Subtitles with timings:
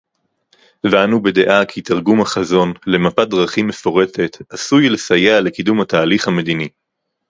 [0.91, 6.69] ואנו בדעה כי תרגום החזון למפת דרכים מפורטת עשוי לסייע לקידום התהליך המדיני